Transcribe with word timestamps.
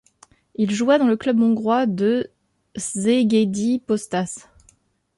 Il 0.55 0.71
joua 0.71 0.97
dans 0.97 1.05
le 1.05 1.15
club 1.15 1.39
hongrois 1.39 1.85
de 1.85 2.31
Szegedi 2.75 3.77
Postás. 3.85 4.47